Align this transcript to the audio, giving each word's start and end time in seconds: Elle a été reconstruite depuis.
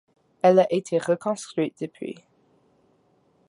Elle 0.41 0.57
a 0.57 0.73
été 0.73 0.97
reconstruite 0.97 1.75
depuis. 1.81 2.15